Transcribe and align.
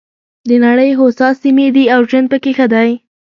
د 0.47 0.49
نړۍ 0.65 0.89
هوسا 0.99 1.27
سیمې 1.41 1.67
دي 1.75 1.85
او 1.93 2.01
ژوند 2.09 2.27
پکې 2.31 2.51
ښه 2.57 2.67
دی. 2.73 2.89